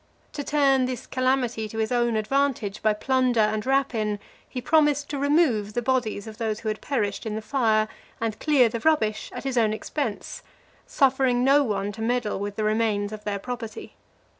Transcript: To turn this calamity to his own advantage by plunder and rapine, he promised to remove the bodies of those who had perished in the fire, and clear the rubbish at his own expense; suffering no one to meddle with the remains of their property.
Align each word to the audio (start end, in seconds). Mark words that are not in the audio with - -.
To 0.33 0.43
turn 0.43 0.85
this 0.87 1.05
calamity 1.05 1.69
to 1.69 1.77
his 1.77 1.91
own 1.91 2.15
advantage 2.15 2.81
by 2.81 2.93
plunder 2.93 3.39
and 3.39 3.63
rapine, 3.67 4.17
he 4.49 4.59
promised 4.59 5.11
to 5.11 5.19
remove 5.19 5.73
the 5.75 5.81
bodies 5.83 6.25
of 6.25 6.39
those 6.39 6.61
who 6.61 6.69
had 6.69 6.81
perished 6.81 7.23
in 7.23 7.35
the 7.35 7.39
fire, 7.43 7.87
and 8.19 8.39
clear 8.39 8.67
the 8.67 8.79
rubbish 8.79 9.29
at 9.31 9.43
his 9.43 9.59
own 9.59 9.73
expense; 9.73 10.41
suffering 10.87 11.43
no 11.43 11.63
one 11.63 11.91
to 11.91 12.01
meddle 12.01 12.39
with 12.39 12.55
the 12.55 12.63
remains 12.63 13.11
of 13.11 13.25
their 13.25 13.37
property. 13.37 13.93